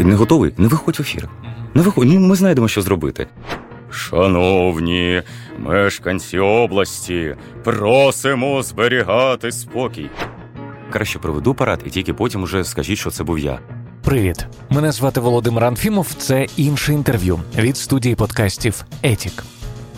[0.00, 0.52] Не готовий?
[0.56, 1.28] Не виходь в ефір.
[1.74, 3.26] Не виходь, ну ми знайдемо, що зробити.
[3.90, 5.22] Шановні
[5.58, 7.34] мешканці області,
[7.64, 10.10] просимо зберігати спокій.
[10.90, 13.58] Краще проведу парад, і тільки потім уже скажіть, що це був я.
[14.04, 16.14] Привіт, мене звати Володимир Анфімов.
[16.18, 19.44] Це інше інтерв'ю від студії подкастів Етік.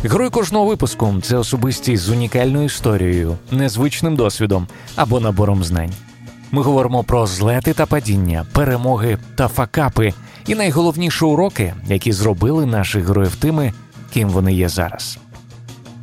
[0.04, 5.92] Герой кожного випуску це особистість з унікальною історією, незвичним досвідом або набором знань.
[6.52, 10.12] Ми говоримо про злети та падіння, перемоги та факапи,
[10.46, 13.72] і найголовніші уроки, які зробили наших героїв тими,
[14.12, 15.18] ким вони є зараз.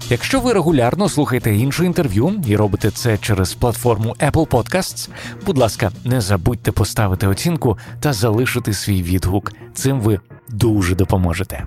[0.09, 5.09] Якщо ви регулярно слухаєте інше інтерв'ю і робите це через платформу Apple Podcasts,
[5.45, 9.53] будь ласка, не забудьте поставити оцінку та залишити свій відгук.
[9.73, 10.19] Цим ви
[10.49, 11.65] дуже допоможете.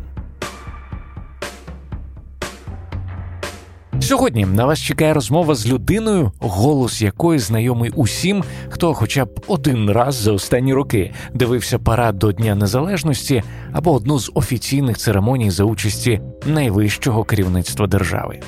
[4.09, 9.91] Сьогодні на вас чекає розмова з людиною, голос якої знайомий усім, хто хоча б один
[9.91, 15.65] раз за останні роки дивився парад до Дня Незалежності або одну з офіційних церемоній за
[15.65, 18.41] участі найвищого керівництва держави.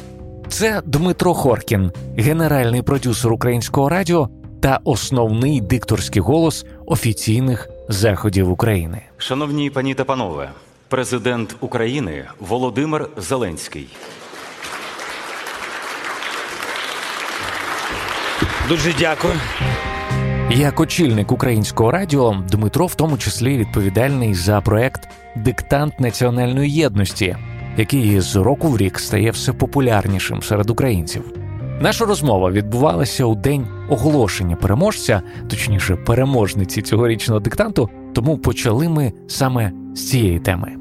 [0.49, 4.29] Це Дмитро Хоркін, генеральний продюсер українського радіо
[4.61, 9.03] та основний дикторський голос офіційних заходів України.
[9.19, 10.51] Шановні пані та панове,
[10.89, 13.89] президент України Володимир Зеленський.
[18.71, 19.35] Дуже дякую.
[20.51, 27.37] Як очільник українського радіо, Дмитро в тому числі відповідальний за проект Диктант національної єдності,
[27.77, 31.25] який з року в рік стає все популярнішим серед українців.
[31.81, 37.91] Наша розмова відбувалася у день оголошення переможця, точніше, переможниці цьогорічного диктанту.
[38.15, 40.80] Тому почали ми саме з цієї теми.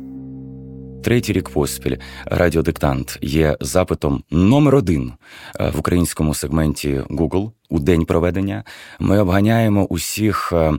[1.04, 5.14] Третій рік поспіль радіодиктант є запитом номер один
[5.60, 8.64] е, в українському сегменті Google у день проведення.
[9.00, 10.74] Ми обганяємо усіх е,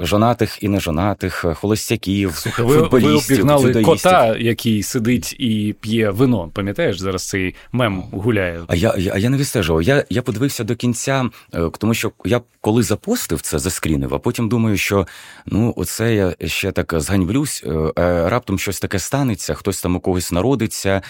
[0.00, 4.10] жонатих і нежонатих, холостяків, Слухай, ви, футболістів, ви обігнали дзюдоїстів.
[4.10, 6.50] кота, який сидить і п'є вино.
[6.54, 8.60] Пам'ятаєш, зараз цей мем гуляє.
[8.68, 9.82] А я я, я не відстежував.
[9.82, 14.48] Я я подивився до кінця, е, тому що я коли запостив це, заскрінив, а потім
[14.48, 15.06] думаю, що
[15.46, 17.92] ну оце я ще так зганьблюсь, е,
[18.28, 21.02] раптом щось таке станеться, хтось там у когось народиться,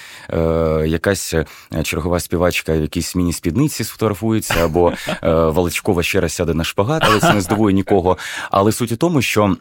[0.86, 1.34] якась
[1.82, 7.32] чергова співачка, в якійсь міні-спідниці сфотографується, або Волочкова ще раз сяде на шпагат, але це
[7.34, 8.18] не здивує нікого.
[8.50, 9.56] Але суть у тому, що.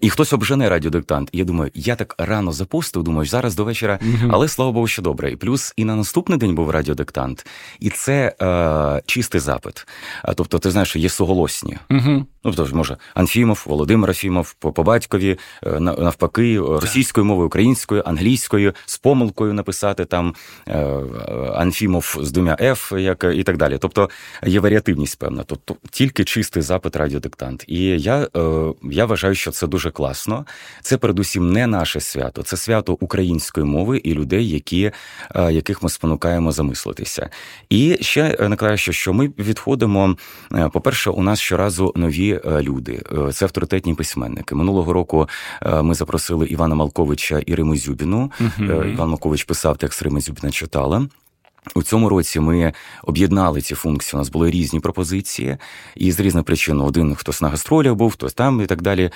[0.00, 1.28] І хтось обжене радіодиктант.
[1.32, 4.30] І я думаю, я так рано запустив, думаю, зараз до вечора, uh-huh.
[4.32, 5.30] але слава Богу, що добре.
[5.30, 7.46] І плюс і на наступний день був радіодиктант,
[7.80, 9.86] і це е, чистий запит.
[10.22, 11.78] А, тобто, ти знаєш, що є суголосні.
[11.90, 12.24] Uh-huh.
[12.44, 18.72] Ну, тож, може, Анфімов, Володимир Афімов, по, по батькові, е, навпаки, російською мовою, українською, англійською,
[18.86, 20.34] з помилкою написати там
[20.68, 20.86] е,
[21.54, 23.78] Анфімов з двома Ф, як і так далі.
[23.80, 24.10] Тобто
[24.46, 25.42] є варіативність певна.
[25.46, 27.64] Тобто тільки чистий запит радіодиктант.
[27.68, 30.46] І я, е, я вважаю, що це дуже класно.
[30.82, 34.90] Це передусім не наше свято, це свято української мови і людей, які,
[35.34, 37.30] яких ми спонукаємо замислитися.
[37.70, 40.16] І ще найкраще, що ми відходимо.
[40.72, 42.40] По-перше, у нас щоразу нові.
[42.46, 43.02] Е, люди.
[43.28, 44.54] Е, це авторитетні письменники.
[44.54, 45.28] Минулого року
[45.62, 48.32] е, ми запросили Івана Малковича і Риму Зюбіну.
[48.40, 51.08] uh Іван Малкович писав текст Рима Зюбіна читала.
[51.74, 54.18] У цьому році ми об'єднали ці функції.
[54.18, 55.56] У нас були різні пропозиції,
[55.96, 59.10] і з різних причин один хтось на гастролях був, хтось там і так далі.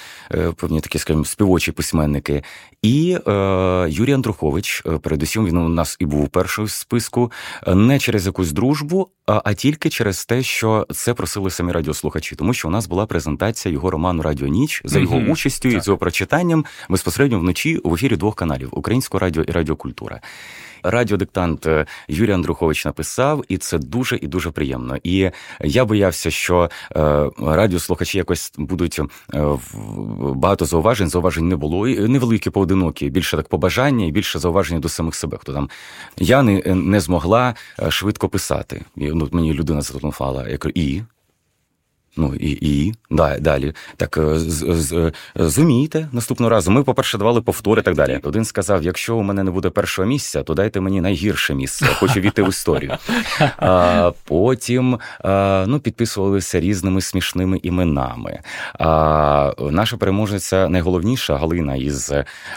[0.57, 2.43] Певні такі, скажімо, співочі письменники.
[2.83, 7.33] І е, Юрій Андрухович, передусім, він у нас і був у першому списку,
[7.67, 12.55] не через якусь дружбу, а, а тільки через те, що це просили самі радіослухачі, тому
[12.55, 15.33] що у нас була презентація його роману Радіо Ніч за його mm-hmm.
[15.33, 20.21] участю і з його прочитанням безпосередньо вночі в ефірі двох каналів Українського радіо і Радіокультура.
[20.83, 24.97] Радіодиктант е, Юрій Андрухович написав, і це дуже і дуже приємно.
[25.05, 25.31] І
[25.61, 29.01] я боявся, що е, радіослухачі якось будуть
[29.35, 29.47] е,
[30.19, 31.09] багато зауважень.
[31.09, 35.39] Зауважень не було і невеликі поодинокі, більше так побажання і більше зауваження до самих себе.
[35.41, 35.71] Хто там
[36.17, 37.55] я не, не змогла
[37.89, 38.85] швидко писати.
[38.97, 41.03] І, ну, Мені людина зателефонувала, я кажу, і
[42.19, 43.73] Ну і і да, далі.
[43.97, 46.71] Так е, з, з, зумійте наступного разу.
[46.71, 48.21] Ми, по-перше, давали повтори і так далі.
[48.23, 51.87] Один сказав: якщо у мене не буде першого місця, то дайте мені найгірше місце.
[51.87, 52.97] Хочу війти в історію.
[53.57, 58.41] А Потім а, ну, підписувалися різними смішними іменами.
[58.79, 62.13] А, Наша переможниця найголовніша Галина із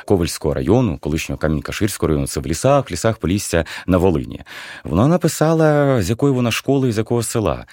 [0.05, 2.27] Ковальського району, колишнього Камінь-Каширського району.
[2.27, 4.41] Це в лісах, в лісах Полісся на Волині.
[4.83, 7.65] Вона написала, з якої вона школи і з якого села.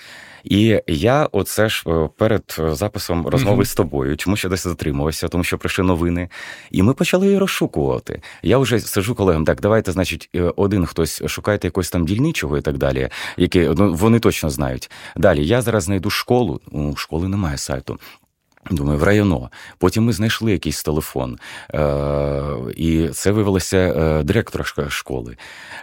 [0.48, 3.66] І я оце ж е, перед е, записом розмови mm-hmm.
[3.66, 6.28] з тобою, чому ще десь затримувався, тому що прийшли новини,
[6.70, 8.22] і ми почали її розшукувати.
[8.42, 12.60] Я вже сижу колегам, так давайте, значить, е, один хтось шукайте якогось там дільничого і
[12.60, 14.90] так далі, які ну, вони точно знають.
[15.16, 16.60] Далі я зараз знайду школу.
[16.70, 17.98] У школи немає сайту.
[18.70, 19.50] Думаю, в районо.
[19.78, 21.38] Потім ми знайшли якийсь телефон,
[21.74, 22.42] е,
[22.76, 25.36] і це виявилося е, директора школи.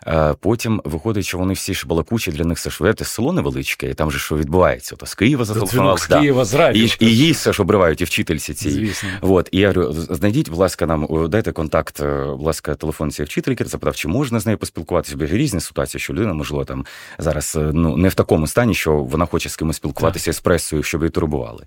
[0.08, 3.90] Е, Потім виходить, що вони всі ж балакучі, для них все ж вете, село невеличке,
[3.90, 4.96] і там же що відбувається.
[4.96, 5.98] То з Києва зателефонували.
[5.98, 6.84] З Києва, з радіо.
[6.84, 8.70] І, і їй все ж обривають, і вчительці ці.
[8.70, 9.10] Звісно.
[9.22, 13.26] От, і я говорю, знайдіть, будь ласка, нам дайте контакт, е, будь ласка, телефон цієї
[13.26, 13.66] вчительки.
[13.66, 15.18] Запитав, чи можна з нею поспілкуватися.
[15.18, 16.86] Бо різні ситуації, що людина, можливо, там
[17.18, 20.84] зараз е, ну не в такому стані, що вона хоче з кимось спілкуватися з пресою,
[20.84, 21.64] щоб її турбували.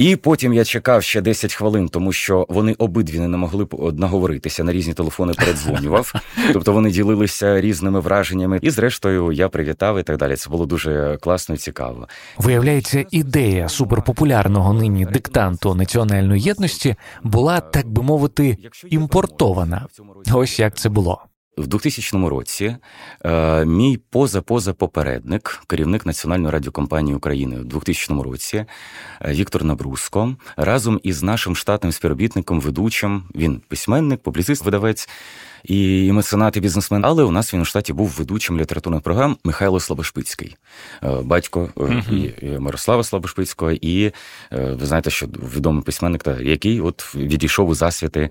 [0.00, 4.72] І потім я чекав ще 10 хвилин, тому що вони обидві не могли наговоритися на
[4.72, 5.32] різні телефони.
[5.32, 6.12] Передзвонював,
[6.52, 8.58] тобто вони ділилися різними враженнями.
[8.62, 10.36] І зрештою я привітав і так далі.
[10.36, 12.08] Це було дуже класно і цікаво.
[12.38, 18.56] Виявляється, ідея суперпопулярного нині диктанту національної єдності була, так би мовити,
[18.90, 19.86] імпортована.
[20.32, 21.29] Ось як це було.
[21.60, 22.76] В 2000 році
[23.24, 28.64] е, мій поза-поза попередник, керівник Національної радіокомпанії України в 2000 році,
[29.24, 35.08] е, Віктор Набруско, разом із нашим штатним співробітником, ведучим, він письменник, публіцист, видавець
[35.64, 37.04] і меценат, і бізнесмен.
[37.04, 40.56] Але у нас він у штаті був ведучим літературних програм Михайло Слабошпицький,
[41.02, 42.58] е, батько uh-huh.
[42.58, 44.12] Мирослава Слабошпицького, і
[44.50, 48.30] ви знаєте, що відомий письменник, який от відійшов у засвіти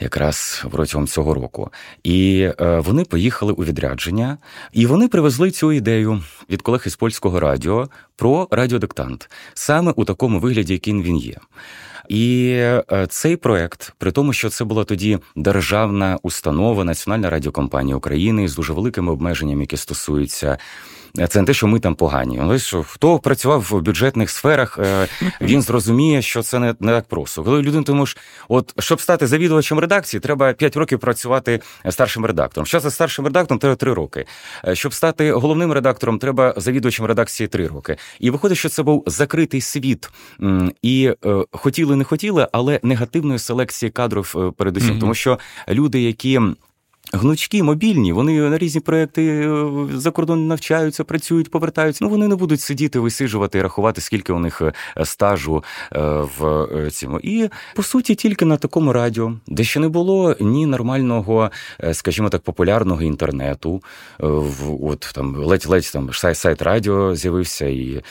[0.00, 1.70] якраз протягом цього року.
[2.04, 4.38] І вони поїхали у відрядження,
[4.72, 10.40] і вони привезли цю ідею від колег із польського радіо про радіодиктант саме у такому
[10.40, 11.36] вигляді, яким він є.
[12.08, 18.48] І е, цей проект, при тому, що це була тоді державна установа, Національна радіокомпанія України
[18.48, 20.58] з дуже великими обмеженнями, які стосуються
[21.28, 22.38] це не те, що ми там погані.
[22.42, 25.08] Але що хто працював в бюджетних сферах, е,
[25.40, 27.44] він зрозуміє, що це не не так просто.
[27.44, 28.16] Коли людина тому ж,
[28.48, 32.66] от щоб стати завідувачем редакції, треба 5 років працювати старшим редактором.
[32.66, 34.26] Що за старшим редактором треба 3 роки.
[34.68, 37.96] Е, щоб стати головним редактором, треба завідувачем редакції 3 роки.
[38.20, 40.10] І виходить, що це був закритий світ,
[40.82, 45.00] і е, хотіли, не хотіли, але негативної селекції кадрів передусім, mm-hmm.
[45.00, 45.38] тому що
[45.68, 46.40] люди, які
[47.12, 52.04] Гнучки, мобільні, вони на різні проекти е, за кордон навчаються, працюють, повертаються.
[52.04, 56.00] Ну вони не будуть сидіти, висижувати і рахувати, скільки у них е, стажу е,
[56.38, 57.20] в цьому.
[57.20, 61.50] І по суті, тільки на такому радіо, де ще не було ні нормального,
[61.92, 63.82] скажімо так, популярного інтернету.
[64.82, 68.02] От там ледь-ледь там сайт радіо з'явився, і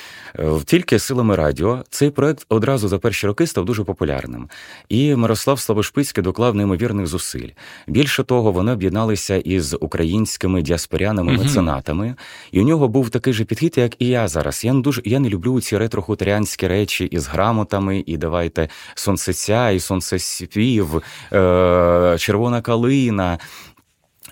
[0.65, 4.49] тільки силами радіо цей проект одразу за перші роки став дуже популярним.
[4.89, 7.49] І Мирослав Славошпицький доклав неймовірних зусиль.
[7.87, 12.15] Більше того, вони об'єдналися із українськими діаспорянами меценатами,
[12.51, 14.65] і у нього був такий же підхід, як і я зараз.
[14.65, 19.80] Я не дуже я не люблю ці ретро-хуторянські речі із грамотами, і давайте сонцеця, і
[19.80, 21.01] сонцеспів,
[21.33, 23.39] е, червона калина.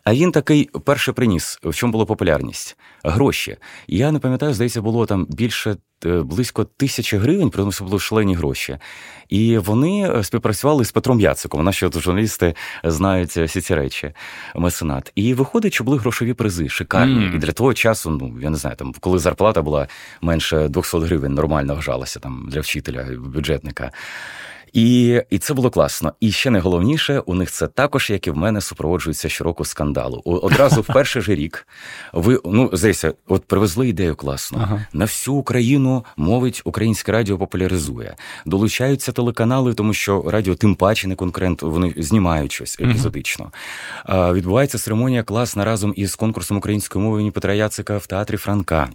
[0.04, 2.78] А він такий перше приніс, в чому була популярність?
[3.04, 3.58] Гроші.
[3.88, 8.36] Я не пам'ятаю, здається, було там більше е, близько тисячі гривень, при тому, були шлені
[8.36, 8.78] гроші.
[9.30, 11.64] І вони е, співпрацювали з Петром Яциком.
[11.64, 14.14] Наші от журналісти знають всі ці речі,
[14.56, 15.12] меценат.
[15.16, 17.26] І виходить, що були грошові призи, шикарні.
[17.26, 17.36] Mm.
[17.36, 19.88] І для того часу, ну я не знаю, там коли зарплата була
[20.22, 23.92] менше 200 гривень, нормально вжалася там для вчителя, бюджетника.
[24.74, 26.14] І і це було класно.
[26.20, 30.22] І ще найголовніше, у них це також, як і в мене, супроводжується щороку скандалу.
[30.26, 31.68] Одразу в перший же рік
[32.14, 34.86] ви ну здається, от привезли ідею класно ага.
[34.94, 38.16] на всю Україну мовить українське радіо популяризує.
[38.46, 41.62] Долучаються телеканали, тому що радіо тим паче не конкурент.
[41.62, 43.52] Вони знімають щось епізодично.
[44.06, 48.90] А, Відбувається церемонія класна разом із конкурсом української мови імені Петра Яцика в театрі Франка.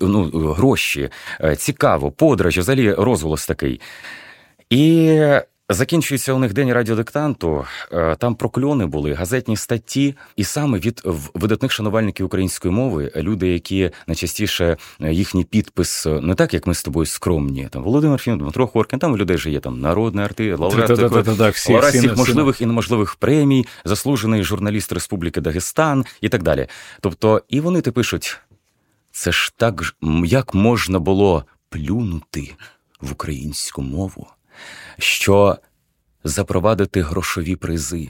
[0.00, 0.24] Ну,
[0.56, 3.80] гроші, е, цікаво, подорожі, взагалі розголос такий.
[4.72, 5.20] І
[5.68, 7.64] закінчується у них день радіодиктанту.
[7.92, 11.02] Е, там прокльони були, газетні статті, і саме від
[11.34, 16.74] видатних шанувальників української мови, люди, які найчастіше е, їхній підпис е, не так, як ми
[16.74, 17.68] з тобою скромні.
[17.70, 21.54] Там Володимир Фін, Дмитро Хоркін, там у людей же є там народний артист, лауреат
[21.90, 26.66] всіх можливих і неможливих премій, заслужений журналіст Республіки Дагестан і так далі.
[27.00, 28.38] Тобто, і вони ти пишуть:
[29.10, 32.54] це ж так як можна було плюнути
[33.00, 34.26] в українську мову
[34.98, 35.58] що
[36.24, 38.08] запровадити грошові призи.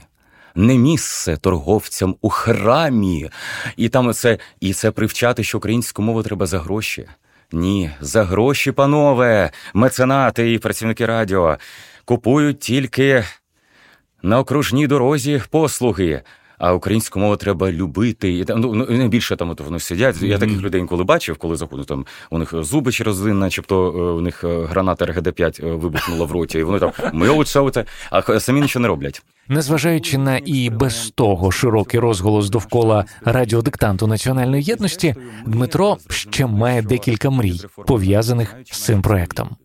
[0.55, 3.29] Не місце торговцям у храмі,
[3.77, 7.07] і там це і це привчати, що українську мову треба за гроші.
[7.51, 11.57] Ні, за гроші, панове, меценати і працівники радіо
[12.05, 13.25] купують тільки
[14.23, 16.21] на окружній дорозі послуги
[16.57, 18.33] а українську мову треба любити.
[18.33, 20.15] І там ну, ну не більше там от вони сидять.
[20.15, 20.25] Mm-hmm.
[20.25, 24.01] Я таких людей інколи бачив, коли заходу там у них зуби через один, начебто е,
[24.17, 28.61] у них е, граната РГД-5 е, вибухнула в роті, і вони там милуться, а самі
[28.61, 29.21] нічого не роблять.
[29.47, 37.29] Незважаючи на і без того широкий розголос довкола радіодиктанту національної єдності, Дмитро ще має декілька
[37.29, 39.55] мрій пов'язаних з цим проектом.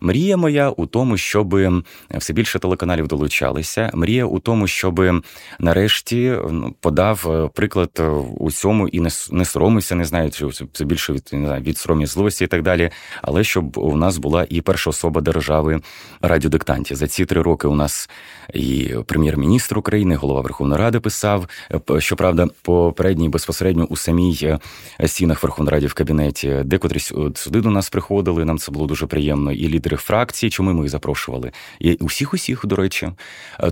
[0.00, 1.56] Мрія моя у тому, щоб
[2.14, 3.90] все більше телеканалів долучалися.
[3.94, 5.22] Мрія у тому, щоб
[5.58, 6.36] нарешті
[6.80, 8.02] подав е, приклад е,
[8.38, 12.44] усьому і не не соромився, не знаю, чи це більше від не знаю, від сором'язливості
[12.44, 12.90] і так далі.
[13.22, 15.80] Але щоб у нас була і перша особа держави
[16.22, 16.94] радіодиктанті.
[16.94, 18.10] За ці три роки у нас
[18.54, 21.48] і прем'єр-міністр України, голова Верховної Ради писав.
[21.90, 24.58] Е, щоправда, попередній безпосередньо у самій
[25.06, 26.98] стінах Верховної Ради в кабінеті, декотрі
[27.34, 28.44] сюди до нас приходили.
[28.44, 29.52] Нам це було дуже приємно.
[29.52, 31.52] І лідери фракцій, чому ми їх запрошували?
[31.80, 33.08] І усіх, усіх, до речі,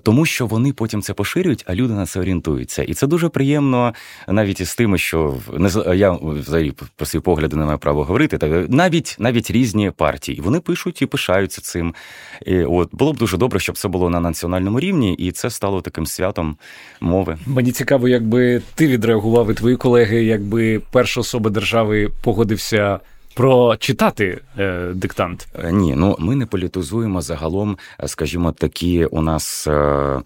[0.03, 2.83] тому що вони потім це поширюють, а люди на це орієнтуються.
[2.83, 3.95] І це дуже приємно
[4.29, 8.39] навіть із тими, що не я взагалі про свої погляди не маю права говорити.
[8.39, 11.95] Так навіть навіть різні партії вони пишуть і пишаються цим.
[12.47, 15.81] І От було б дуже добре, щоб це було на національному рівні, і це стало
[15.81, 16.57] таким святом
[17.01, 17.37] мови.
[17.47, 23.01] Мені цікаво, якби ти відреагував і твої колеги, якби перша особа держави погодився.
[23.39, 29.67] Прочитати е, диктант е, ні, ну ми не політизуємо загалом, е, скажімо, такі у нас.
[29.67, 30.21] Е,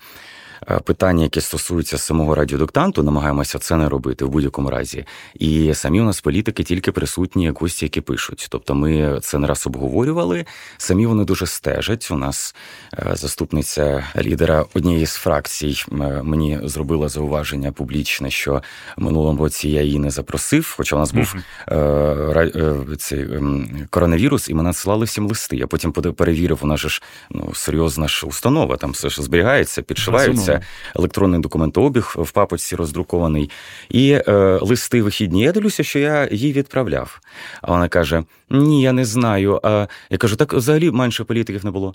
[0.84, 5.04] питання, які стосуються самого радіодиктанту, намагаємося це не робити в будь-якому разі.
[5.34, 8.46] І самі у нас політики тільки присутні, гості, які пишуть.
[8.50, 10.44] Тобто, ми це не раз обговорювали.
[10.78, 12.08] Самі вони дуже стежать.
[12.10, 12.54] У нас
[12.98, 18.62] е, заступниця лідера однієї з фракцій е, мені зробила зауваження публічне, що
[18.96, 21.34] минулому році я її не запросив, хоча у нас був
[21.68, 22.96] mm-hmm.
[22.96, 25.56] цей ем, коронавірус, і ми надсилали всім листи.
[25.56, 30.51] Я потім перевірив, у нас ж ну серйозна ж установа, там все ж зберігається, підшиваються
[30.52, 30.60] це
[30.96, 33.50] електронний документообіг в папочці роздрукований.
[33.88, 35.42] І е, листи вихідні.
[35.42, 37.20] Я дивлюся, що я їй відправляв.
[37.62, 39.60] А вона каже: Ні, я не знаю.
[39.62, 41.94] А я кажу, так взагалі менше політиків не було.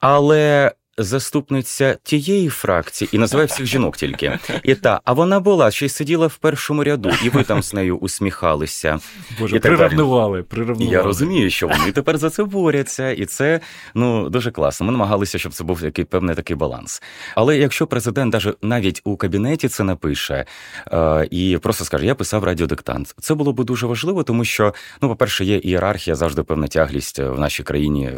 [0.00, 4.38] Але заступниця тієї фракції і називає всіх жінок тільки.
[4.62, 7.74] І та, а вона була ще й сиділа в першому ряду, і ви там з
[7.74, 8.98] нею усміхалися.
[9.40, 10.44] Боже, і приревнували.
[10.78, 13.60] Я розумію, що вони тепер за це борються, і це
[13.94, 14.86] ну дуже класно.
[14.86, 17.02] Ми намагалися, щоб це був який певний такий баланс.
[17.34, 20.44] Але якщо президент навіть навіть у кабінеті це напише
[20.92, 25.08] е, і просто скаже, я писав радіодиктант, це було б дуже важливо, тому що ну,
[25.08, 28.10] по перше, є ієрархія, завжди певна тяглість в нашій країні,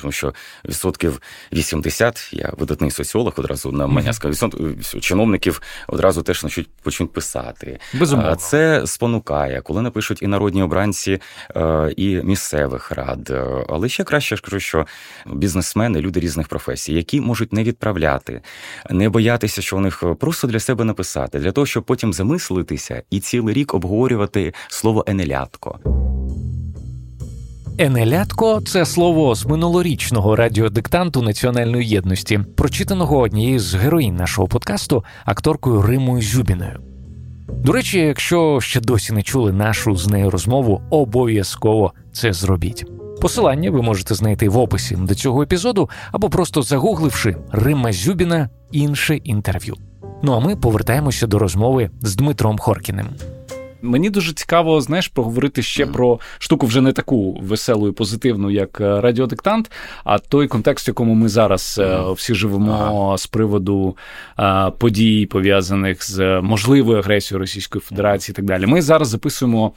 [0.00, 0.34] тому що
[0.64, 1.20] відсотків
[1.52, 4.52] 80 я видатний соціолог, одразу на мене сказав,
[5.00, 7.78] чиновників одразу теж почнуть, почнуть писати.
[7.94, 8.36] Безумовно.
[8.36, 11.20] Це спонукає, коли напишуть і народні обранці,
[11.56, 13.30] е, і місцевих рад.
[13.30, 14.86] Е, але ще краще ж кажу, що
[15.26, 18.40] бізнесмени, люди різних професій, які можуть не відправляти,
[18.90, 23.20] не боятися, що у них просто для себе написати, для того, щоб потім замислитися і
[23.20, 25.78] цілий рік обговорювати слово енелятко.
[27.82, 35.82] Енелятко це слово з минулорічного радіодиктанту національної єдності, прочитаного однією з героїн нашого подкасту, акторкою
[35.82, 36.80] Римою Зюбіною.
[37.48, 42.84] До речі, якщо ще досі не чули нашу з нею розмову, обов'язково це зробіть.
[43.20, 49.16] Посилання ви можете знайти в описі до цього епізоду або просто загугливши Рима Зюбіна інше
[49.16, 49.74] інтерв'ю.
[50.22, 53.06] Ну а ми повертаємося до розмови з Дмитром Хоркіним.
[53.82, 55.92] Мені дуже цікаво, знаєш, поговорити ще mm.
[55.92, 59.70] про штуку вже не таку веселу і позитивну, як е, радіодиктант,
[60.04, 62.12] а той контекст, в якому ми зараз mm.
[62.12, 63.18] всі живемо ага.
[63.18, 63.96] з приводу
[64.36, 68.66] а, подій, пов'язаних з можливою агресією Російської Федерації і так далі.
[68.66, 69.72] Ми зараз записуємо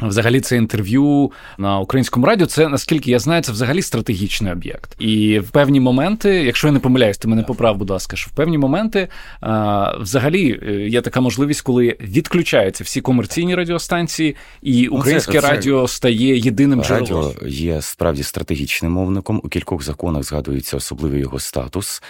[0.00, 2.46] Взагалі, це інтерв'ю на українському радіо.
[2.46, 4.94] Це наскільки я знаю, це взагалі стратегічний об'єкт.
[4.98, 8.32] І в певні моменти, якщо я не помиляюсь, ти мене поправ, будь ласка, що в
[8.32, 9.08] певні моменти
[9.40, 15.40] а, взагалі е, є така можливість, коли відключаються всі комерційні радіостанції, і ну, українське ну,
[15.40, 15.94] це, радіо це...
[15.94, 17.24] стає єдиним джерелом.
[17.24, 19.40] Радіо є справді стратегічним мовником.
[19.44, 22.02] У кількох законах згадується особливий його статус.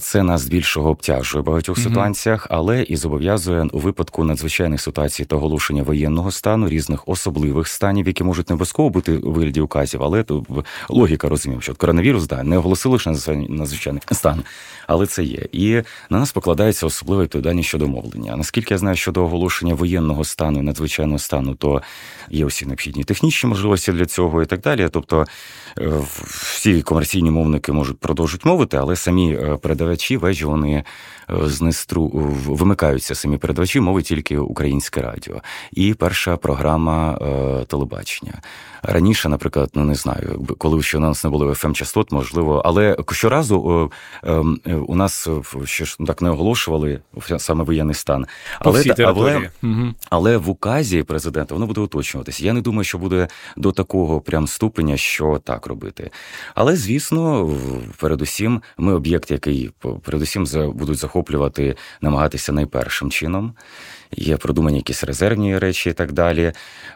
[0.00, 1.82] Це нас більшого обтяжує в багатьох mm-hmm.
[1.82, 7.68] ситуаціях, але і зобов'язує у випадку надзвичайних ситуацій та оголошення воєнного стану різних особливих особливих
[7.68, 10.44] станів, які можуть не обов'язково бути у вигляді указів, але то
[10.88, 13.10] логіка розумів, що коронавірус да не оголосили що
[13.48, 14.42] надзвичайний стан,
[14.86, 15.46] але це є.
[15.52, 18.36] І на нас покладається особлива відповідальність щодо мовлення.
[18.36, 21.82] Наскільки я знаю, щодо оголошення воєнного стану і надзвичайного стану, то
[22.30, 24.88] є усі необхідні технічні можливості для цього і так далі.
[24.92, 25.26] Тобто
[25.78, 25.92] е,
[26.26, 30.84] всі комерційні мовники можуть продовжити мовити, але самі е, передавачі вежі вони
[31.30, 32.08] знестру
[32.46, 35.42] вимикаються самі передавачі, мови тільки українське радіо.
[35.72, 38.34] І перша програма Е, телебачення.
[38.82, 42.96] Раніше, наприклад, ну не знаю, коли ще у нас не було fm частот можливо, але
[43.10, 43.90] щоразу
[44.22, 45.28] ем, у нас
[45.64, 47.00] ще ж так не оголошували
[47.38, 48.26] саме воєнний стан.
[48.58, 49.50] Але але,
[50.10, 52.44] але в указі президента воно буде уточнюватися.
[52.44, 56.10] Я не думаю, що буде до такого прям ступеня, що так робити.
[56.54, 57.50] Але звісно,
[58.00, 59.70] передусім, ми об'єкт, який
[60.02, 63.54] передусім будуть захоплювати, намагатися найпершим чином
[64.16, 66.52] є продумані якісь резервні речі і так далі.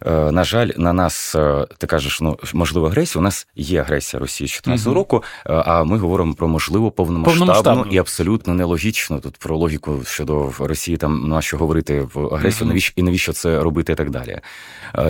[0.07, 1.37] Е, на жаль, на нас
[1.79, 3.21] ти кажеш, ну можливо, агресія.
[3.21, 7.47] У нас є агресія Росії з 14 uh року, а ми говоримо про можливо повномасштабну,
[7.47, 10.97] повномасштабну і абсолютно нелогічно тут про логіку щодо Росії.
[10.97, 14.41] Там на що говорити в агресію, навіщо і навіщо це робити, і так далі.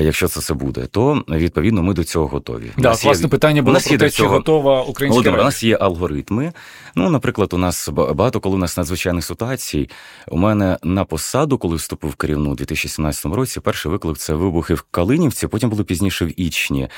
[0.01, 2.71] Якщо це це буде, то відповідно ми до цього готові.
[2.79, 3.29] Да, власне, є...
[3.29, 6.53] питання було про те, чи готова українська Володимир, у нас є алгоритми.
[6.95, 9.91] Ну, наприклад, у нас багато коли у нас надзвичайних ситуацій.
[10.29, 14.83] У мене на посаду, коли вступив керівну у 2017 році, перший виклик це вибухи в
[14.91, 16.52] Калинівці, потім було пізніше в Ічні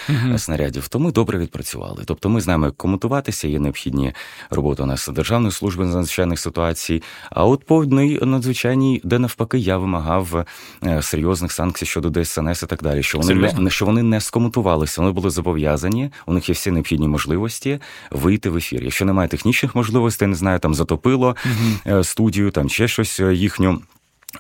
[0.08, 0.88] uh снарядів.
[0.88, 2.02] То ми добре відпрацювали.
[2.06, 4.12] Тобто, ми знаємо, як комутуватися, є необхідні
[4.50, 7.02] роботи у нас Державної служби з надзвичайних ситуацій.
[7.30, 10.44] А от по одній надзвичайній, де навпаки, я вимагав
[10.86, 13.02] е, серйозних санкцій щодо ДСНС і так далі.
[13.02, 16.10] Що вони не що вони не скомутувалися, вони були зобов'язані.
[16.26, 17.78] У них є всі необхідні можливості
[18.10, 18.82] вийти в ефір.
[18.82, 23.80] Якщо немає технічних можливостей, не знаю, там затопило uh студію, там ще щось е, їхню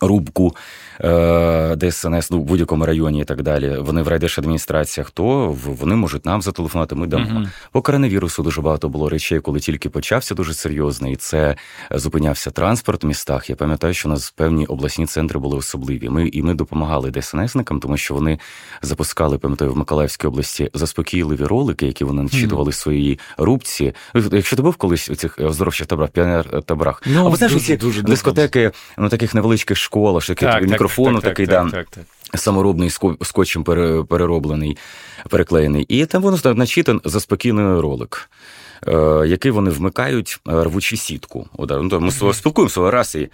[0.00, 0.56] рубку.
[1.00, 6.26] Е, ДСНС ну, в будь-якому районі і так далі, вони в райдержадміністраціях, то вони можуть
[6.26, 6.94] нам зателефонувати.
[6.94, 7.24] Ми дамо.
[7.24, 7.48] Uh-huh.
[7.72, 11.56] По коронавірусу дуже багато було речей, коли тільки почався дуже серйозно, і це
[11.90, 13.50] зупинявся транспорт в містах.
[13.50, 16.08] Я пам'ятаю, що у нас певні обласні центри були особливі.
[16.08, 18.38] Ми і ми допомагали ДСНСникам, тому що вони
[18.82, 22.74] запускали, пам'ятаю, в Миколаївській області заспокійливі ролики, які вони начитували uh-huh.
[22.74, 23.94] своїй рубці.
[24.32, 28.70] Якщо ти був колись у цих оздоровчих таборах, піонер таборах, ну, або знаєш, ці дискотеки
[28.98, 32.90] ну таких невеличких школах, що так, мікрофону так, такий так, да, саморобний
[33.22, 33.64] скотчем
[34.08, 34.76] перероблений,
[35.28, 35.84] переклеєний.
[35.88, 38.30] І там воно начитан за спокійний ролик.
[38.88, 41.48] Е, який вони вмикають рвучи сітку.
[41.58, 43.28] Ну, Ми спілкуємося раз і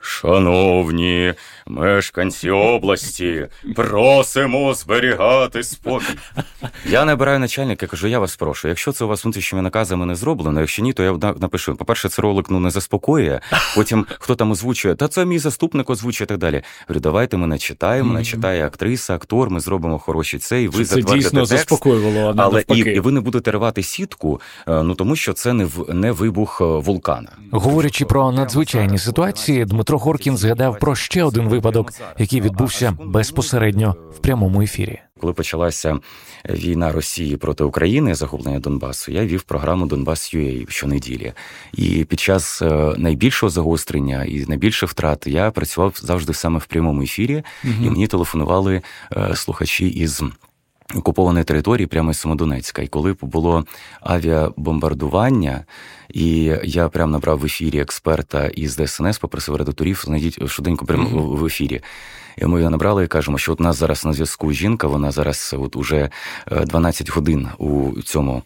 [0.00, 1.34] Шановні
[1.66, 6.18] мешканці області, просимо зберігати спокій.
[6.86, 8.68] Я набираю начальника, кажу, я вас прошу.
[8.68, 11.76] Якщо це у вас внутрішніми наказами не зроблено, якщо ні, то я напишу.
[11.76, 13.40] По-перше, це ролик ну не заспокоює.
[13.74, 16.62] Потім хто там озвучує, та це мій заступник озвучує і так далі.
[16.88, 21.40] Говорю, давайте ми начитаємо, начитає актриса, актор, ми зробимо хороші це, і ви це дійсно
[21.40, 22.34] текст, заспокоювало.
[22.36, 26.12] Але і, і ви не будете рвати сітку, е, ну тому що це не не
[26.12, 27.28] вибух е, вулкана.
[27.50, 29.89] Говорячи про надзвичайні ситуації, Дмитро.
[29.90, 34.98] Дмитро Хоркін згадав про ще один випадок, який відбувся безпосередньо в прямому ефірі.
[35.20, 35.98] Коли почалася
[36.50, 41.32] війна Росії проти України, захоплення Донбасу, я вів програму Донбас UA щонеділі.
[41.72, 47.02] І під час е, найбільшого загострення і найбільших втрат я працював завжди саме в прямому
[47.02, 47.74] ефірі, угу.
[47.82, 48.82] і мені телефонували
[49.16, 50.22] е, слухачі із
[50.94, 52.82] окупованої території прямо з Самодонецька.
[52.82, 53.64] І коли було
[54.00, 55.64] авіабомбардування,
[56.08, 61.36] і я прямо набрав в ефірі експерта із ДСНС, попросив редакторів, знайдіть швиденько прямо mm-hmm.
[61.36, 61.80] в ефірі.
[62.38, 65.54] І ми його набрали і кажемо, що от нас зараз на зв'язку жінка, вона зараз
[65.58, 66.08] от уже
[66.50, 68.42] 12 е, годин у цьому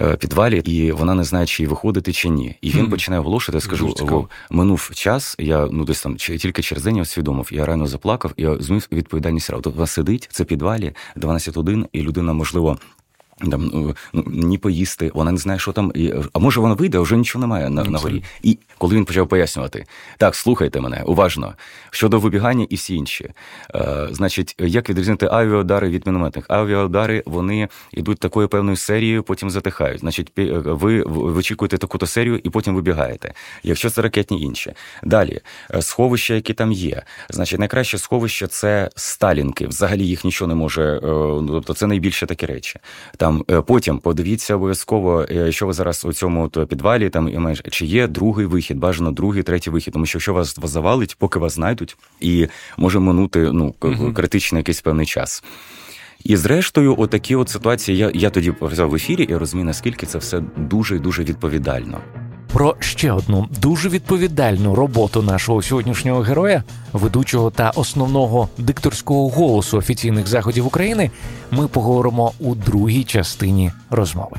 [0.00, 2.56] е, підвалі, і вона не знає, чи виходити, чи ні.
[2.60, 7.02] І він починає оголошувати, скажу, минув час, я ну десь там тільки через день я
[7.02, 9.50] усвідомив, я рано заплакав, і я зміг відповідальність.
[9.50, 12.78] Тобто вона сидить, це підвалі, 12 годин, і людина, можливо,
[13.50, 15.92] там ну, ну, ні поїсти, вона не знає, що там.
[16.32, 18.24] А може вона вийде, а вже нічого немає на, на горі.
[18.42, 19.86] І коли він почав пояснювати,
[20.18, 21.54] так, слухайте мене уважно
[21.90, 23.30] щодо вибігання і всі інші.
[23.74, 26.44] Е, Значить, як відрізнити авіаудари від мінометних?
[26.48, 30.00] Авіаудари вони йдуть такою певною серією, потім затихають.
[30.00, 33.32] Значить, ви вичікуєте таку-то серію і потім вибігаєте.
[33.62, 34.72] Якщо це ракетні інші.
[35.04, 35.40] Далі
[35.74, 37.02] е, сховища, які там є.
[37.30, 39.66] Значить, найкраще сховище це сталінки.
[39.66, 40.82] Взагалі їх нічого не може.
[40.82, 42.78] Е, ну, тобто це найбільше такі речі.
[43.16, 47.38] Там там е, потім подивіться обов'язково, е, що ви зараз у цьому підвалі там і
[47.38, 51.38] менш чи є другий вихід, бажано другий, третій вихід, тому що що вас завалить, поки
[51.38, 53.74] вас знайдуть, і може минути ну
[54.14, 55.44] критичний якийсь певний час.
[56.24, 60.18] І зрештою, отакі от ситуації, я я тоді показав в ефірі і розумію, наскільки це
[60.18, 62.00] все дуже і дуже відповідально.
[62.52, 70.26] Про ще одну дуже відповідальну роботу нашого сьогоднішнього героя, ведучого та основного дикторського голосу офіційних
[70.26, 71.10] заходів України,
[71.50, 74.36] ми поговоримо у другій частині розмови.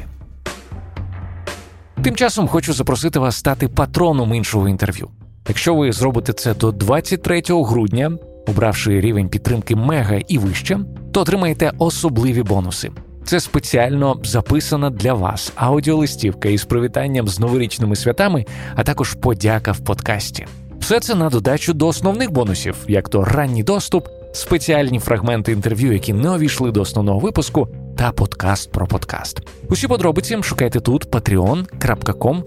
[2.03, 5.09] Тим часом хочу запросити вас стати патроном іншого інтерв'ю.
[5.47, 8.11] Якщо ви зробите це до 23 грудня,
[8.47, 10.79] обравши рівень підтримки мега і вище,
[11.11, 12.91] то отримаєте особливі бонуси.
[13.29, 19.79] Це спеціально записана для вас аудіолистівка із привітанням з новорічними святами, а також подяка в
[19.79, 20.45] подкасті.
[20.79, 26.13] Все це на додачу до основних бонусів, як то ранній доступ, спеціальні фрагменти інтерв'ю, які
[26.13, 29.41] не увійшли до основного випуску, та подкаст про подкаст.
[29.69, 32.43] Усі подробиці шукайте тут patreon.com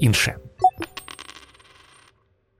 [0.00, 0.36] інше.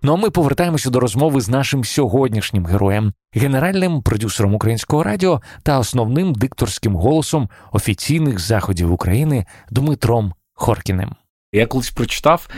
[0.06, 5.78] Ну а ми повертаємося до розмови з нашим сьогоднішнім героєм, генеральним продюсером українського радіо та
[5.78, 11.14] основним дикторським голосом офіційних заходів України Дмитром Хоркіним.
[11.52, 12.48] Я колись прочитав,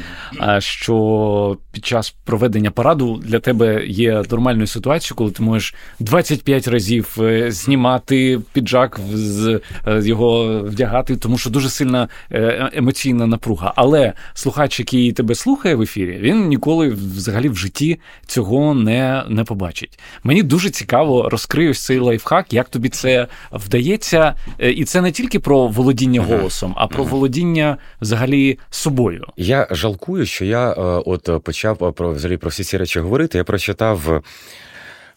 [0.59, 7.16] що під час проведення параду для тебе є нормальною ситуацією, коли ти можеш 25 разів
[7.20, 13.72] е, знімати піджак, з е, його вдягати, тому що дуже сильна е, емоційна напруга.
[13.77, 19.44] Але слухач, який тебе слухає в ефірі, він ніколи взагалі в житті цього не не
[19.44, 19.98] побачить.
[20.22, 25.66] Мені дуже цікаво розкрию цей лайфхак, як тобі це вдається, і це не тільки про
[25.66, 29.27] володіння голосом, а про володіння взагалі собою.
[29.37, 30.74] Я жалкую, що я е,
[31.07, 33.38] от почав про взагалі про всі ці речі говорити.
[33.38, 34.22] Я прочитав.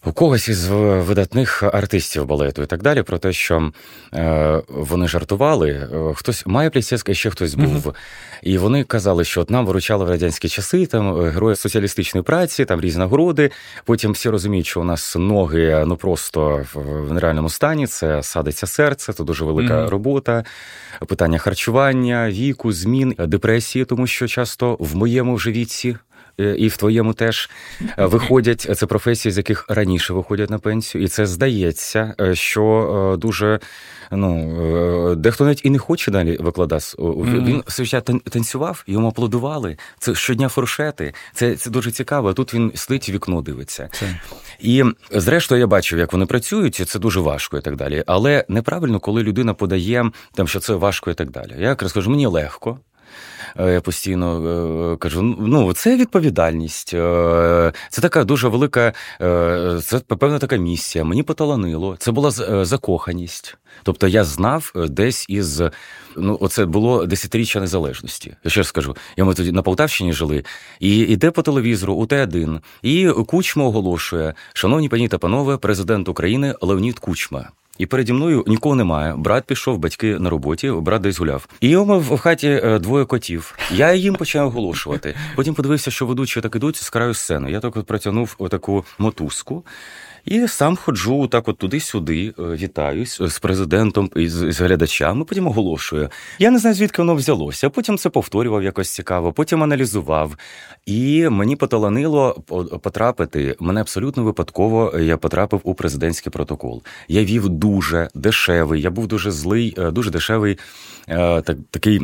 [0.06, 3.72] У когось із видатних артистів балету і так далі, про те, що
[4.14, 5.70] е, вони жартували.
[5.70, 7.88] Е, хтось має Плісецька, ще хтось був.
[7.88, 7.96] Mm-hmm.
[8.44, 12.66] І вони казали, що от нам виручали в радянські часи там е, герої соціалістичної праці,
[12.66, 13.52] там різні нагороди.
[13.86, 17.88] Потім всі розуміють, що у нас ноги ну просто в нереальному стані.
[17.88, 19.90] Це садиться серце, це дуже велика mm-hmm.
[19.90, 20.44] робота,
[21.08, 26.78] питання харчування, віку, змін, депресії, тому що часто в моєму вже віці Е, і в
[26.78, 27.50] твоєму теж
[27.82, 33.18] е, виходять це професії, з яких раніше виходять на пенсію, і це здається, е, що
[33.22, 33.60] дуже
[34.12, 36.72] ну дехто навіть і не хоче далі викладати.
[36.72, 37.46] Mm-hmm.
[37.46, 39.78] Він все життя танцював, йому аплодували.
[40.00, 41.14] Це щодня фуршети.
[41.34, 42.30] Це це дуже цікаво.
[42.30, 43.90] а Тут він сидить в вікно дивиться.
[43.92, 44.16] Це.
[44.60, 48.04] І зрештою я бачив, як вони працюють, це дуже важко і так далі.
[48.08, 51.56] Але неправильно, коли людина подає там, що це важко і так далі.
[51.60, 52.80] Я якраз кажу, мені легко.
[53.60, 58.94] Е, я постійно е, кажу: ну це відповідальність, е, це така дуже велика,
[59.84, 61.06] це певна така місія.
[61.06, 61.96] Мені поталанило.
[62.00, 62.32] Це була
[62.66, 63.58] закоханість.
[63.84, 65.62] Тобто я знав десь із
[66.18, 68.36] ну, оце було десятиріччя незалежності.
[68.44, 70.44] Я ще скажу, я ми тоді на Полтавщині жили,
[70.80, 76.56] і йде по телевізору у Т1, і Кучма оголошує: шановні пані та панове, президент України
[76.62, 77.50] Леонід Кучма.
[77.82, 79.14] І переді мною нікого немає.
[79.18, 81.48] Брат пішов, батьки на роботі, брат десь гуляв.
[81.62, 83.56] І в хаті е, двоє котів.
[83.72, 85.16] Я їм почав оголошувати.
[85.36, 87.52] Потім подивився, що ведучі так ідуть з краю сцени.
[87.52, 89.66] Я так от протягнув отаку мотузку.
[90.26, 96.10] І сам ходжу так от туди-сюди, е, вітаюсь з президентом і з, глядачами, потім оголошую.
[96.40, 97.70] Я не знаю, звідки воно взялося.
[97.70, 100.38] Потім це повторював якось цікаво, потім аналізував.
[100.86, 102.44] І мені поталанило
[102.84, 103.56] потрапити.
[103.60, 106.84] Мене абсолютно випадково я потрапив у президентський протокол.
[107.08, 110.58] Я вів дуже дешевий, я був дуже злий, е, дуже дешевий
[111.08, 112.02] е, так, такий.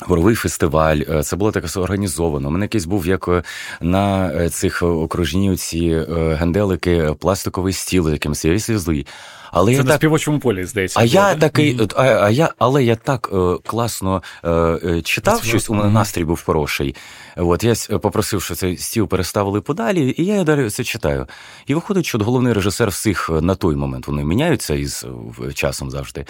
[0.00, 2.48] Горовий фестиваль, е, це було таке організовано.
[2.48, 3.42] У мене якийсь був як е,
[3.80, 9.06] на е, цих окружні ці генделики, пластиковий стіл, яким я злий.
[9.52, 9.96] Але це я на так...
[9.96, 11.00] співочому полі здається.
[11.00, 11.92] А я такий, mm-hmm.
[11.96, 15.70] а, а я, але я так е, класно е, читав це щось.
[15.70, 16.96] У мене настрій був хороший.
[17.36, 21.26] От я попросив, що цей стіл переставили подалі, і я далі це читаю.
[21.66, 25.06] І виходить, що головний режисер всіх на той момент вони міняються із
[25.54, 26.24] часом завжди,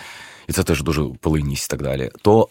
[0.48, 2.10] і це теж дуже полинність і так далі.
[2.22, 2.48] То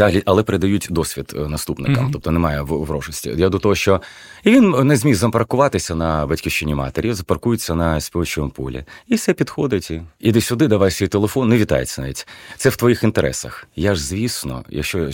[0.00, 2.12] е, але передають досвід е, наступникам, mm-hmm.
[2.12, 3.34] тобто немає ворожості.
[3.36, 4.02] Я до того, що
[4.44, 9.90] і він не зміг запаркуватися на батьківщині матері, запаркується на співочому полі, і все підходить.
[9.90, 12.26] І іди сюди, давай свій телефон, не вітається навіть.
[12.56, 13.66] Це в твоїх інтересах.
[13.76, 15.08] Я ж, звісно, якщо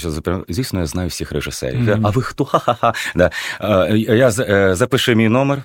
[0.48, 1.80] звісно, я знаю всіх режисерів.
[1.80, 2.00] Mm-hmm.
[2.04, 2.44] А ви хто?
[2.44, 2.92] Ха-ха-ха.
[3.14, 3.30] Да.
[3.96, 5.62] Я е, запиши мій номер,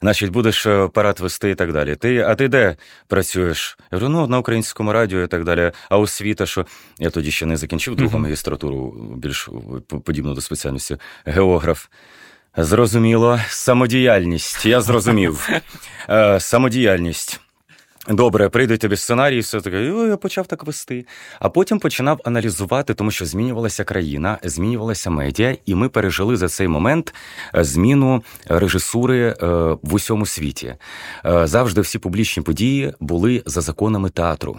[0.00, 1.96] значить, будеш е, парад вести і так далі.
[1.96, 2.76] Ти, А ти де
[3.08, 3.78] працюєш?
[3.92, 5.72] Я говорю, ну на українському радіо і так далі.
[5.88, 6.66] А освіта, що
[6.98, 8.22] я тоді ще не закінчив другу mm-hmm
[8.54, 9.48] магістратуру більш
[10.04, 11.86] подібну до спеціальності географ.
[12.56, 14.66] Зрозуміло, самодіяльність.
[14.66, 15.48] Я зрозумів.
[16.08, 17.40] Е, самодіяльність.
[18.08, 21.06] Добре, прийде тобі сценарій, все таке, я почав так вести.
[21.40, 26.68] А потім починав аналізувати, тому що змінювалася країна, змінювалася медіа, і ми пережили за цей
[26.68, 27.14] момент
[27.54, 29.34] е, зміну режисури е,
[29.82, 30.74] в усьому світі.
[31.24, 34.56] Завжди всі публічні події були за законами театру.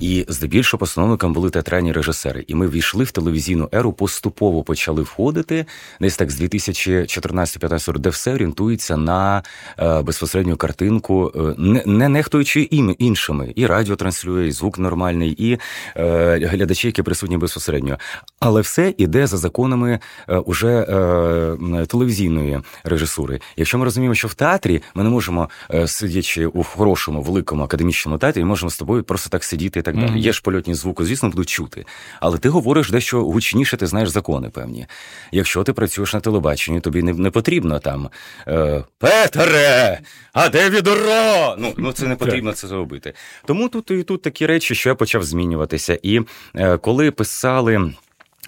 [0.00, 2.44] І здебільшого постановникам були театральні режисери.
[2.46, 5.66] І ми війшли в телевізійну еру, поступово почали входити
[6.00, 9.42] десь так з 2014-15 року, де все орієнтується на
[9.78, 13.52] е, безпосередню картинку, е, не, не нехтуючи ім іншими.
[13.56, 15.58] І радіо транслює, і звук нормальний, і
[15.96, 17.98] е, глядачі, які присутні безпосередньо.
[18.40, 19.98] Але все іде за законами
[20.28, 23.40] е, уже е, телевізійної режисури.
[23.56, 28.18] Якщо ми розуміємо, що в театрі ми не можемо, е, сидячи у хорошому великому академічному
[28.18, 30.06] театрі, можемо з тобою просто так сидіти і так далі.
[30.06, 30.18] Mm-hmm.
[30.18, 31.84] Є ж польотні звуки, звісно, будуть чути.
[32.20, 34.86] Але ти говориш дещо гучніше, ти знаєш закони певні.
[35.32, 38.10] Якщо ти працюєш на телебаченні, тобі не не потрібно там
[38.48, 40.00] е, Петере,
[40.32, 41.54] а де відро?
[41.58, 43.12] Ну ну це не потрібно це зробити.
[43.46, 45.98] Тому тут і тут такі речі, що я почав змінюватися.
[46.02, 46.20] І
[46.56, 47.92] е, коли писали.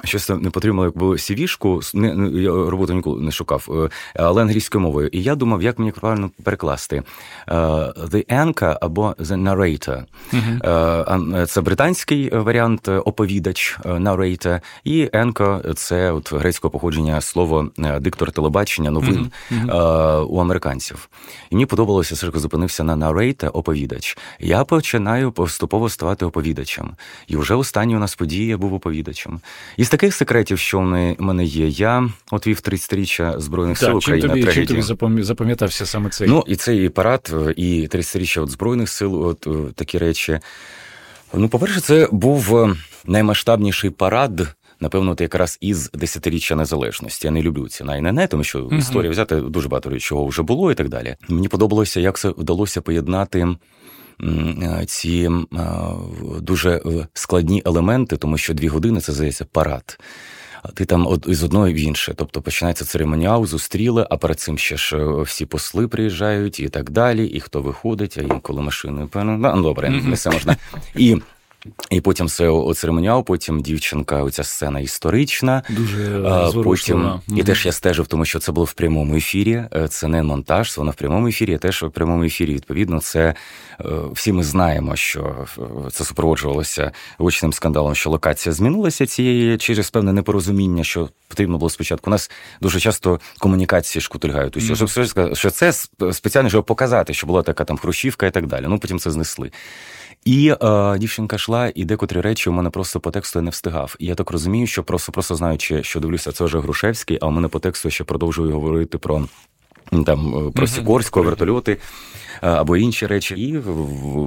[0.04, 4.82] Щось не потрібно, як було сівішку, не, я роботу ніколи не шукав, е, але англійською
[4.82, 5.08] мовою.
[5.12, 7.02] І я думав, як мені правильно перекласти
[7.48, 10.04] uh, The Anchor або The Narrator.
[10.32, 11.46] Uh-huh.
[11.46, 19.30] Це британський варіант оповідач narrator, і Anchor– це от грецького походження слово диктор телебачення новин
[19.52, 19.66] uh-huh.
[19.66, 21.08] Uh, у американців.
[21.50, 24.18] І мені подобалося, що зупинився на narrator, оповідач.
[24.40, 26.90] Я починаю поступово ставати оповідачем.
[27.26, 29.40] І вже останній у нас події я був оповідачем.
[29.76, 34.20] І із таких секретів, що в мене є, я от вів 30-річчя Збройних сил України.
[34.20, 36.28] Чим тобі, чим тобі запам'ятався саме цей?
[36.28, 40.38] Ну, і цей парад, і 30-річчя от Збройних сил, от такі речі.
[41.34, 44.54] Ну, по-перше, це був е, наймасштабніший парад.
[44.80, 47.26] Напевно, от якраз із десятиріччя незалежності.
[47.26, 48.78] Я не люблю ці найне, тому що uh-huh.
[48.78, 51.16] історія взяти дуже багато чого вже було і так далі.
[51.28, 53.56] Мені подобалося, як це вдалося поєднати Е,
[54.86, 55.58] ці е,
[56.40, 59.98] дуже е, складні елементи, тому що дві години це здається парад.
[60.74, 62.14] Ти там із одної в інше.
[62.16, 67.26] Тобто починається церемоніал, зустріли, а перед цим ще ж всі посли приїжджають і так далі,
[67.26, 69.08] і хто виходить, а інколи машиною.
[69.14, 70.56] Ну, добре, не все можна.
[70.94, 71.16] І
[71.90, 75.62] і потім все оцеремоніал, потім дівчинка, оця сцена історична.
[75.70, 79.64] Дуже потім і теж я стежив, тому що це було в прямому ефірі.
[79.74, 81.58] Е, це не монтаж, воно в прямому ефірі.
[81.58, 82.54] Теж в прямому ефірі.
[82.54, 83.34] Відповідно, це
[83.80, 89.90] е, всі ми знаємо, що е, це супроводжувалося гучним скандалом, що локація змінилася цієї через
[89.90, 92.10] певне непорозуміння, що потрібно було спочатку.
[92.10, 94.56] У нас дуже часто комунікації шкутильгають.
[94.56, 94.86] Усі, mm.
[94.86, 95.72] щоб що це
[96.12, 98.64] спеціально щоб показати, що була така там хрущівка і так далі.
[98.68, 99.50] Ну потім це знесли.
[100.26, 103.96] І е, дівчинка йшла, і декотрі речі у мене просто по тексту не встигав.
[103.98, 107.30] І я так розумію, що просто просто знаючи, що дивлюся, це вже Грушевський, а у
[107.30, 109.26] мене по тексту ще продовжую говорити про
[110.06, 111.78] там про Сікорського, вертольоти.
[112.42, 113.34] Е, або інші речі.
[113.34, 113.62] І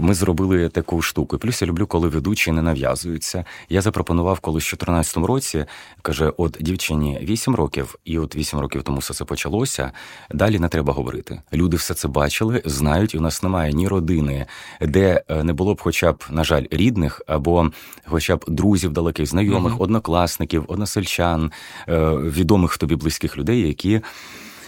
[0.02, 1.38] ми зробили таку штуку.
[1.38, 3.46] Плюс я люблю, коли ведучі не нав'язуються.
[3.70, 5.66] Я запропонував колись в 2014 році.
[6.02, 9.92] Каже: от дівчині 8 років, і от 8 років тому все це почалося.
[10.32, 11.42] Далі не треба говорити.
[11.54, 14.46] Люди все це бачили, знають, і у нас немає ні родини,
[14.82, 17.72] де е, не було б, хоча б, на жаль, рідних, або
[18.06, 19.82] хоча б друзів далеких, знайомих, mm-hmm.
[19.82, 21.52] однокласників, односельчан,
[21.88, 24.02] е, відомих тобі близьких людей, які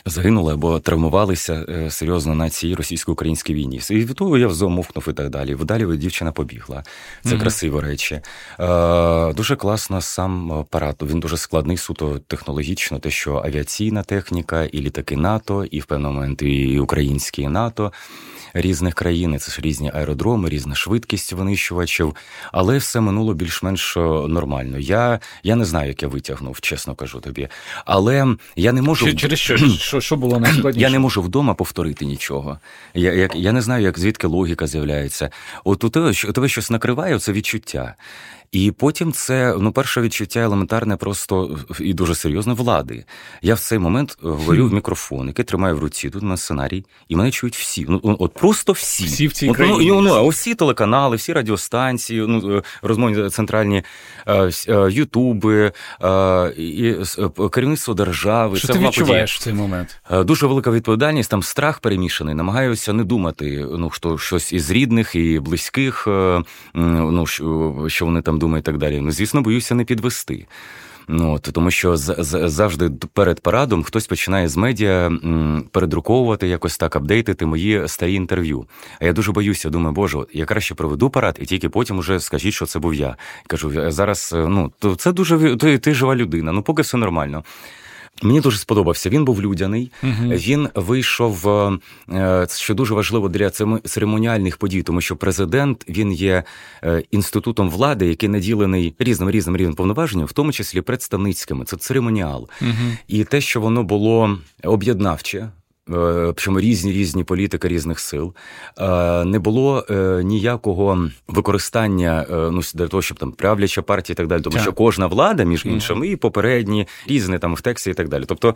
[0.06, 3.82] загинули або травмувалися е, серйозно на цій російсько-українській війні.
[3.90, 5.58] І від того я замовкнув і так далі.
[5.62, 6.84] Далі дівчина побігла.
[7.24, 7.40] Це mm-hmm.
[7.40, 8.22] красиві речі.
[8.60, 11.04] Е, Дуже класно сам апарат.
[11.04, 16.12] Він дуже складний, суто технологічно, те, що авіаційна техніка, і літаки НАТО, і в певний
[16.12, 17.92] момент і українські НАТО
[18.54, 22.16] різних країн, це ж різні аеродроми, різна швидкість винищувачів,
[22.52, 23.96] але все минуло більш-менш
[24.28, 24.78] нормально.
[24.78, 27.48] Я я не знаю, як я витягнув, чесно кажу тобі.
[27.86, 30.80] Але я не можу через що що, що було найскладніше?
[30.82, 32.60] Я не можу вдома повторити нічого.
[32.94, 35.30] Я як, я не знаю, як звідки логіка з'являється.
[35.64, 37.96] От у тебе, у тебе щось накриває, це відчуття.
[38.52, 43.06] І потім це ну перше відчуття елементарне, просто і дуже серйозно влади.
[43.42, 46.10] Я в цей момент говорю в мікрофон, який тримаю в руці.
[46.10, 47.86] Тут на сценарій, і мене чують всі.
[47.90, 49.88] Ну от просто всі Всі в цій от, країні.
[49.88, 53.84] Ну, ну, всі телеканали, всі радіостанції, ну е, розмовні центральні
[54.28, 55.72] е, е, ютуби,
[56.58, 56.96] і
[57.52, 58.58] керівництво держави.
[58.58, 60.02] Що це ти відчуваєш в цей момент?
[60.12, 61.30] Дуже велика відповідальність.
[61.30, 62.36] Там страх перемішаний.
[62.36, 63.66] Намагаюся не думати.
[63.78, 66.08] Ну що щось із рідних і близьких.
[66.74, 67.26] Ну
[67.88, 69.00] що вони там думаю, і так далі.
[69.00, 70.46] Ну, звісно, боюся не підвести.
[71.08, 75.12] Ну, от, Тому що завжди перед парадом хтось починає з медіа
[75.72, 78.66] передруковувати, якось так апдейтити мої старі інтерв'ю.
[79.00, 82.54] А я дуже боюся, думаю, боже, я краще проведу парад, і тільки потім уже скажіть,
[82.54, 83.16] що це був я.
[83.48, 87.44] Кажу, зараз ну, то це дуже ти, ти жива людина, ну поки все нормально.
[88.22, 89.10] Мені дуже сподобався.
[89.10, 89.92] Він був людяний.
[90.04, 91.50] uh Він вийшов,
[92.10, 93.50] е, що дуже важливо для
[93.84, 96.44] церемоніальних подій, тому що президент він є
[96.84, 101.66] е, інститутом влади, який наділений різним різним рівнем повноваженням, в тому числі представницькими.
[101.66, 102.50] Це церемоніал.
[102.62, 105.50] uh І те, що воно було об'єднавче.
[105.90, 108.34] Е, причому різні різні політики різних сил.
[108.78, 114.28] Е, не було е, ніякого використання ну, для того, щоб там правляча партія і так
[114.28, 114.64] далі, тому так.
[114.64, 118.24] що кожна влада, між іншим, і попередні, різні там в тексті і так далі.
[118.28, 118.56] Тобто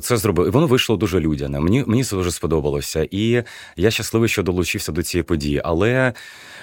[0.00, 0.48] це зробили.
[0.48, 1.60] І воно вийшло дуже людяне.
[1.60, 3.08] Мені мені це дуже сподобалося.
[3.10, 3.42] І
[3.76, 5.60] я щасливий, що долучився до цієї події.
[5.64, 6.12] Але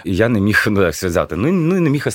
[0.05, 2.07] я не міг ну, як сказати, ну ну не міг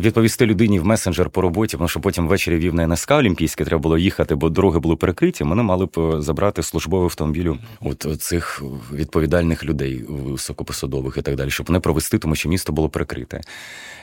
[0.00, 3.82] відповісти людині в месенджер по роботі, тому що потім ввечері вів на НСК Олімпійське, треба
[3.82, 5.44] було їхати, бо дороги були перекриті.
[5.44, 8.62] Мене мали б забрати службовий автомобілю от цих
[8.92, 13.40] відповідальних людей високопосадових і так далі, щоб не провести, тому що місто було прикрите.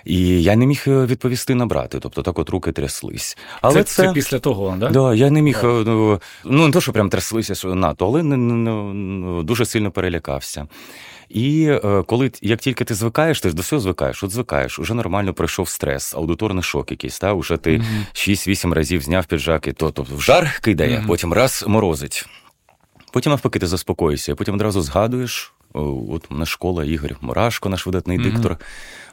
[0.05, 3.37] І я не міг відповісти відповісти набрати, тобто так от руки тряслись.
[3.61, 4.03] Але це, це...
[4.03, 4.89] це після того, да?
[4.89, 8.37] Да, я не міг ну, ну не то, що прям тряслися що НАТО, але не,
[8.37, 10.67] не, не, дуже сильно перелякався.
[11.29, 14.93] І е, коли як тільки ти звикаєш, ти ж до всього звикаєш, от звикаєш, уже
[14.93, 18.05] нормально пройшов стрес, аудиторний шок якийсь, та уже ти mm-hmm.
[18.13, 21.07] 6-8 разів зняв піджак, і то, тобто в жар кидає, mm-hmm.
[21.07, 22.25] потім раз морозить.
[23.11, 25.53] Потім навпаки ти заспокоїшся, потім одразу згадуєш.
[26.09, 28.33] От мене школа Ігор Мурашко, наш видатний mm-hmm.
[28.33, 28.57] диктор.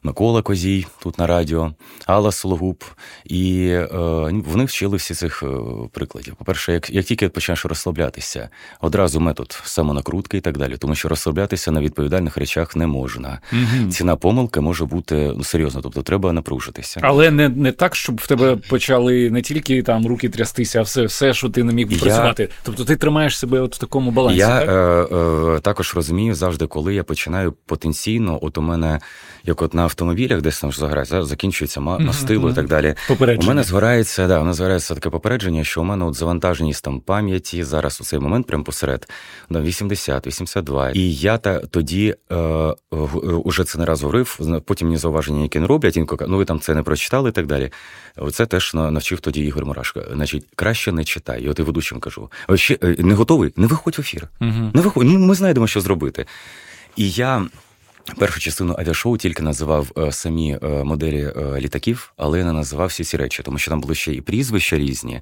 [0.02, 1.72] Микола Козій тут на радіо,
[2.06, 2.84] Алла Сологуб.
[3.24, 3.88] І е,
[4.46, 5.46] вони вчили всі цих е,
[5.92, 6.34] прикладів.
[6.34, 8.48] По-перше, як як тільки почнеш розслаблятися,
[8.80, 13.38] одразу метод самонакрутки і так далі, тому що розслаблятися на відповідальних речах не можна.
[13.52, 13.90] Угу.
[13.90, 17.00] Ціна помилки може бути ну, серйозно, тобто треба напружитися.
[17.02, 21.04] Але не не так, щоб в тебе почали не тільки там руки трястися, а все,
[21.04, 22.42] все що ти не міг працювати.
[22.42, 22.48] Я...
[22.62, 24.38] Тобто ти тримаєш себе от в такому балансі.
[24.38, 24.68] Я так?
[24.68, 29.00] Е, е, також розумію завжди, коли я починаю потенційно, от у мене
[29.44, 32.52] як от на автомобілях, десь там ж загорається, закінчується мастило mm-hmm.
[32.52, 32.94] і так далі.
[33.40, 37.00] У мене згорається, да, у мене згорається таке попередження, що у мене от завантаженість там
[37.00, 39.08] пам'яті зараз у цей момент, прямо посеред,
[39.50, 40.90] 80, 82.
[40.90, 42.74] І я та тоді е, е,
[43.44, 44.38] уже це не раз говорив.
[44.66, 47.46] Потім мені зауваження, які не роблять, інколи ну ви там це не прочитали і так
[47.46, 47.70] далі.
[48.16, 50.02] Оце теж навчив тоді Ігор Мурашко.
[50.12, 51.42] Значить, краще не читай.
[51.42, 53.52] І от і ведучим кажу: ще е, не готовий?
[53.56, 54.28] Не виходь в ефір.
[54.40, 54.76] Mm-hmm.
[54.76, 55.06] Не виходь.
[55.06, 56.26] Ну, ми знайдемо, що зробити.
[56.96, 57.46] І я
[58.18, 63.04] Першу частину авіашоу тільки називав е, самі е, моделі е, літаків, але не називав всі
[63.04, 65.20] ці речі, тому що там були ще і прізвища різні.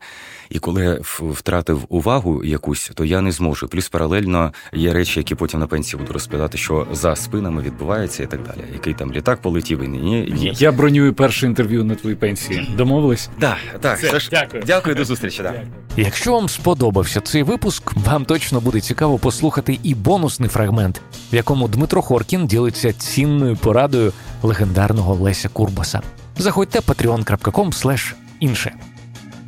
[0.51, 3.69] І коли я втратив увагу якусь, то я не зможу.
[3.69, 8.27] Плюс паралельно є речі, які потім на пенсії буду розповідати, що за спинами відбувається і
[8.27, 8.65] так далі.
[8.73, 10.33] Який там літак полетів і ні.
[10.33, 10.53] ні.
[10.59, 12.71] Я бронюю перше інтерв'ю на твоїй пенсії.
[12.77, 13.31] Домовились?
[13.41, 14.63] Да, так, Все, Дякую.
[14.67, 15.43] Дякую, до зустрічі.
[15.43, 15.63] Да.
[15.97, 21.01] Якщо вам сподобався цей випуск, вам точно буде цікаво послухати і бонусний фрагмент,
[21.33, 26.01] в якому Дмитро Хоркін ділить ділиться цінною порадою легендарного Леся Курбаса.
[26.39, 28.73] Заходьте patreon.com інше.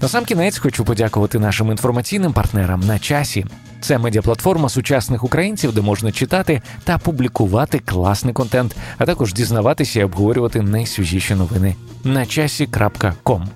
[0.01, 3.47] На сам кінець хочу подякувати нашим інформаційним партнерам на часі.
[3.81, 10.05] Це медіаплатформа сучасних українців, де можна читати та публікувати класний контент, а також дізнаватися і
[10.05, 13.49] обговорювати найсвіжіші новини на часі.ком.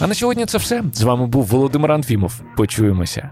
[0.00, 0.82] А на сьогодні це все.
[0.92, 2.40] З вами був Володимир Анфімов.
[2.56, 3.30] Почуємося.